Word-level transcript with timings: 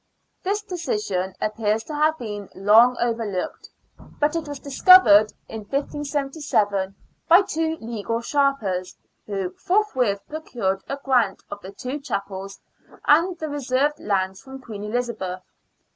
This 0.41 0.63
decision 0.63 1.35
appears 1.39 1.83
to 1.83 1.93
have 1.93 2.17
been 2.17 2.49
long 2.55 2.97
over 2.99 3.23
looked. 3.23 3.69
But 3.99 4.35
it 4.35 4.47
was 4.47 4.57
discovered 4.57 5.31
in 5.47 5.59
1577 5.59 6.95
by 7.27 7.43
two 7.43 7.77
legal 7.79 8.19
sharpers, 8.19 8.97
who 9.27 9.51
forthwith 9.51 10.21
j^rocured 10.27 10.81
a 10.89 10.97
grant 11.05 11.43
of 11.51 11.61
the 11.61 11.71
two 11.71 11.99
chapels 11.99 12.59
and 13.05 13.37
the 13.37 13.47
reserved 13.47 13.99
lands 13.99 14.41
from 14.41 14.59
Queen 14.59 14.83
Elizabeth. 14.83 15.43